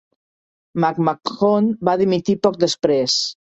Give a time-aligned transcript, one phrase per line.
[0.83, 3.23] McMahon va dimitir poc després.